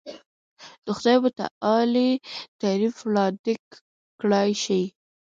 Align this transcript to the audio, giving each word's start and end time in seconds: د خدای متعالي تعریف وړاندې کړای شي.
د 0.85 0.87
خدای 0.97 1.17
متعالي 1.25 2.11
تعریف 2.61 2.95
وړاندې 3.01 3.53
کړای 4.19 4.49
شي. 4.63 4.83